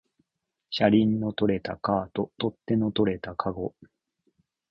[0.71, 3.75] 車輪の取れたカート、取っ手の取れたかご